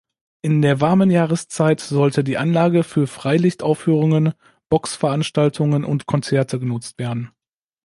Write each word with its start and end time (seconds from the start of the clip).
In 0.41 0.63
der 0.63 0.81
warmen 0.81 1.11
Jahreszeit 1.11 1.79
sollte 1.79 2.23
die 2.23 2.39
Anlage 2.39 2.81
für 2.83 3.05
Freilichtaufführungen, 3.05 4.33
Boxveranstaltungen 4.67 5.85
und 5.85 6.07
Konzerte 6.07 6.57
genutzt 6.59 6.97
werden. 6.97 7.29